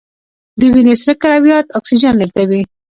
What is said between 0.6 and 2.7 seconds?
وینې سره کرویات اکسیجن لیږدوي